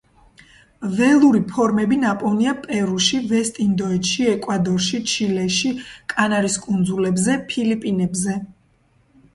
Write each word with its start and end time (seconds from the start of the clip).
ველური 0.99 1.41
ფორმები 1.51 1.99
ნაპოვნია 2.03 2.55
პერუში, 2.63 3.19
ვესტ-ინდოეთში, 3.33 4.27
ეკვადორში, 4.33 5.03
ჩილეში, 5.13 5.75
კანარის 6.17 6.59
კუნძულებზე, 6.67 7.39
ფილიპინებზე. 7.53 8.41